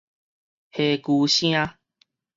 [0.71, 1.53] 痚呴聲